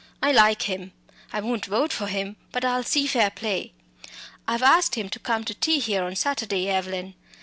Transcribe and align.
I 0.19 0.31
like 0.31 0.63
him. 0.63 0.93
I 1.31 1.41
won't 1.41 1.67
vote 1.67 1.93
for 1.93 2.07
him; 2.07 2.35
but 2.51 2.65
I'll 2.65 2.81
see 2.81 3.05
fair 3.05 3.29
play. 3.29 3.73
I've 4.47 4.63
asked 4.63 4.95
him 4.95 5.09
to 5.09 5.19
come 5.19 5.43
to 5.43 5.53
tea 5.53 5.77
here 5.77 6.01
on 6.03 6.15
Saturday, 6.15 6.67
Evelyn. 6.71 7.13